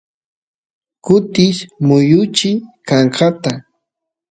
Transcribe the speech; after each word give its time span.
kutis 1.05 1.57
muyuchi 1.85 2.51
kankata 2.87 3.53